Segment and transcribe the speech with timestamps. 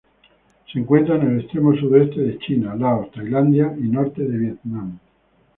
[0.73, 4.97] Se encuentra en el extremo sudeste de China, Laos, Tailandia y norte de Vietnam.